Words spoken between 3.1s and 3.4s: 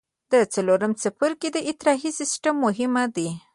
دی.